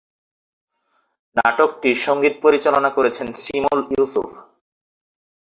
[1.35, 4.29] নাটকটির সঙ্গীত পরিচালনা করেছেন শিমুল ইউসুফ।